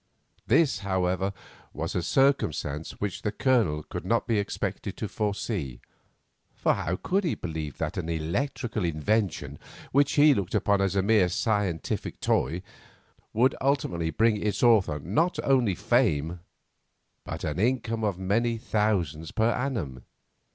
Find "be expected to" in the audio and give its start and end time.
4.25-5.07